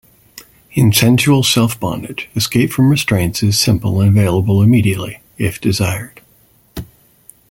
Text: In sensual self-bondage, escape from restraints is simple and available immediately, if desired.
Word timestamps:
In 0.71 0.91
sensual 0.93 1.43
self-bondage, 1.43 2.27
escape 2.35 2.71
from 2.71 2.89
restraints 2.89 3.43
is 3.43 3.59
simple 3.59 4.01
and 4.01 4.09
available 4.17 4.63
immediately, 4.63 5.21
if 5.37 5.61
desired. 5.61 6.21